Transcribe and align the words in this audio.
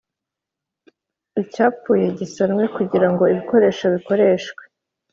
Icyapfuye 1.41 2.05
Gisanwe 2.17 2.63
Kugira 2.75 3.07
Ngo 3.11 3.23
Ibikoresho 3.33 3.85
Bikoreshwe 3.95 4.61